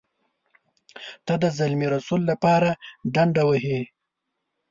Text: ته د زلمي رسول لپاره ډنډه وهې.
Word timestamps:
ته 1.25 1.33
د 1.43 1.45
زلمي 1.57 1.87
رسول 1.95 2.21
لپاره 2.31 2.69
ډنډه 3.13 3.43
وهې. 3.49 3.79